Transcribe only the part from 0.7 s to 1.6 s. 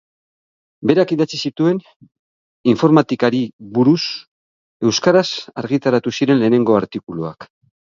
Berak idatzi